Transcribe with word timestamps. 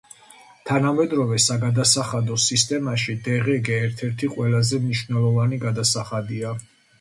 თანამედროვე 0.67 1.35
საგადასახადო 1.43 2.37
სისტემაში 2.45 3.15
დღგ 3.27 3.69
ერთ-ერთი 3.89 4.31
ყველაზე 4.37 4.81
მნიშვნელოვანი 4.87 5.63
გადასახადია. 5.67 6.57